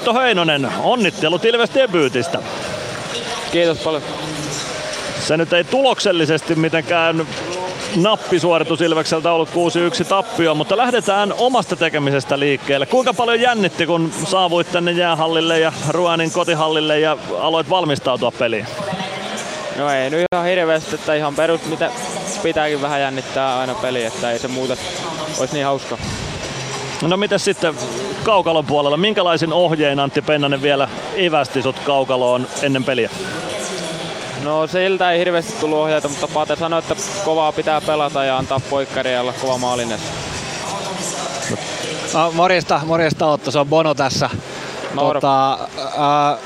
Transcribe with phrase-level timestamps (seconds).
[0.00, 2.38] Otto Heinonen, onnittelut Ilves debyytistä.
[3.52, 4.02] Kiitos paljon.
[5.26, 7.26] Se nyt ei tuloksellisesti mitenkään
[7.96, 12.86] nappisuoritus Ilvekseltä ollut 6-1 tappio, mutta lähdetään omasta tekemisestä liikkeelle.
[12.86, 18.66] Kuinka paljon jännitti, kun saavuit tänne jäähallille ja Ruanin kotihallille ja aloit valmistautua peliin?
[19.76, 21.90] No ei nyt ihan hirveästi, että ihan perus, mitä
[22.42, 24.76] pitääkin vähän jännittää aina peli, että ei se muuta
[25.38, 25.98] olisi niin hauska.
[27.02, 27.74] No miten sitten
[28.24, 33.10] kaukalon puolella, minkälaisin ohjein Antti Pennanen vielä evästi sut kaukaloon ennen peliä?
[34.44, 36.94] No siltä ei hirveästi tullut ohjeita, mutta Pate sanoi, että
[37.24, 39.98] kovaa pitää pelata ja antaa poikkari ja olla kova maalinen.
[42.14, 44.30] No, morjesta, morjesta Otto, se on Bono tässä.
[44.96, 46.38] Tota, äh,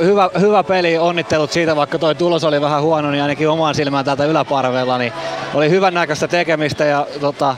[0.00, 4.04] hyvä, hyvä peli, onnittelut siitä, vaikka toi tulos oli vähän huono, niin ainakin omaan silmään
[4.04, 5.12] täältä yläparvella, niin
[5.54, 7.56] oli hyvän näköistä tekemistä ja tota,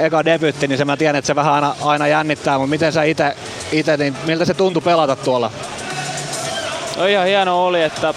[0.00, 3.02] eka debytti, niin se mä tiedän, että se vähän aina, aina jännittää, mutta miten sä
[3.02, 3.36] itse,
[3.72, 5.50] ite, niin miltä se tuntui pelata tuolla?
[6.96, 8.14] No ihan hieno oli, että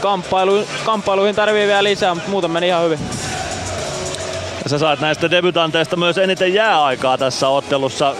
[0.00, 2.98] kamppailu, kamppailuihin tarvii vielä lisää, mutta muuten meni ihan hyvin.
[4.66, 8.14] Sä sait näistä debutanteista myös eniten jääaikaa tässä ottelussa,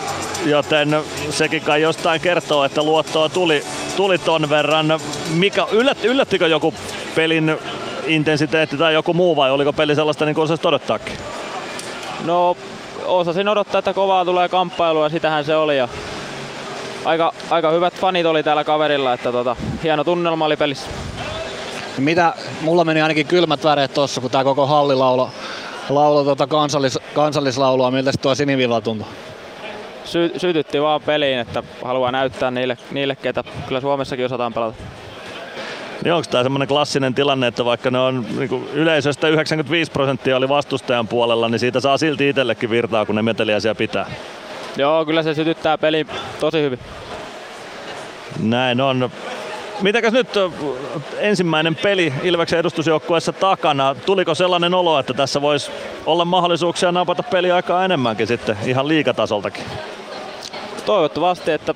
[0.47, 0.97] joten
[1.31, 3.65] sekin kai jostain kertoo, että luottoa tuli,
[3.97, 5.01] tuli ton verran.
[5.35, 6.75] Mikä, yllätti, yllättikö joku
[7.15, 7.59] pelin
[8.07, 11.15] intensiteetti tai joku muu vai oliko peli sellaista niin kuin osasit odottaakin?
[12.25, 12.57] No
[13.07, 15.79] osasin odottaa, että kovaa tulee kamppailua ja sitähän se oli.
[15.79, 15.89] Ja
[17.05, 20.87] aika, aika hyvät fanit oli täällä kaverilla, että tota, hieno tunnelma oli pelissä.
[21.99, 25.31] Mitä, mulla meni ainakin kylmät väreet tossa, kun tää koko halli laulo,
[25.89, 29.09] laulo tota kansallis, kansallislaulua, miltä se tuo sinivilla tuntui?
[30.05, 34.77] Sy, sytytti vaan peliin, että haluaa näyttää niille, niille, ketä kyllä Suomessakin osataan pelata.
[36.05, 40.49] Niin onko tämä semmoinen klassinen tilanne, että vaikka ne on niin yleisöstä 95 prosenttia oli
[40.49, 44.11] vastustajan puolella, niin siitä saa silti itsellekin virtaa, kun ne meteliäisiä pitää?
[44.77, 46.07] Joo, kyllä se sytyttää peli
[46.41, 46.79] tosi hyvin.
[48.43, 49.11] Näin on.
[49.83, 50.29] Mitäkäs nyt
[51.19, 53.95] ensimmäinen peli Ilveksen edustusjoukkueessa takana?
[54.07, 55.71] Tuliko sellainen olo, että tässä voisi
[56.07, 59.65] olla mahdollisuuksia napata peliaikaa enemmänkin sitten ihan liikatasoltakin?
[60.87, 61.75] Toivottavasti, että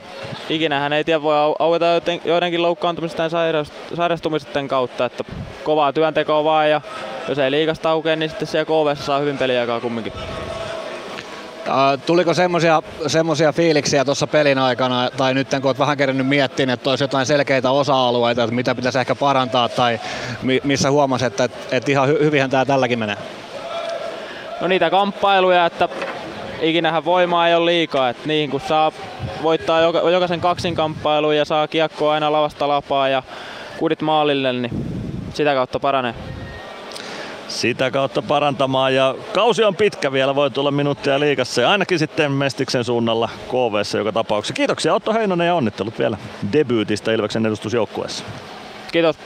[0.48, 1.86] ikinä hän ei tiedä voi aueta
[2.24, 3.64] joidenkin loukkaantumisten ja
[3.96, 5.24] sairastumisten kautta, että
[5.64, 6.80] kovaa työntekoa vaan ja
[7.28, 10.12] jos ei liikasta aukea, niin sitten siellä KV saa hyvin peliaikaa kumminkin.
[12.06, 16.90] Tuliko semmoisia, semmoisia fiiliksiä tuossa pelin aikana, tai nyt kun olet vähän kerännyt miettimään, että
[16.90, 20.00] olisi jotain selkeitä osa-alueita, että mitä pitäisi ehkä parantaa, tai
[20.64, 23.16] missä huomasi, että, että ihan hy- hyvinhän tämä tälläkin menee?
[24.60, 25.88] No niitä kamppailuja, että
[26.60, 28.92] ikinähän voimaa ei ole liikaa, että niihin kun saa
[29.42, 33.22] voittaa joka, jokaisen kaksinkamppailun ja saa kiekkoa aina lavasta lapaa ja
[33.78, 34.70] kudit maalille, niin
[35.34, 36.14] sitä kautta paranee
[37.48, 38.94] sitä kautta parantamaan.
[38.94, 43.98] Ja kausi on pitkä vielä, voi tulla minuuttia liikassa ja ainakin sitten Mestiksen suunnalla KV
[43.98, 44.54] joka tapauksessa.
[44.54, 46.18] Kiitoksia Otto Heinonen ja onnittelut vielä
[46.52, 48.24] debyytistä Ilveksen edustusjoukkueessa.
[48.92, 49.16] Kiitos.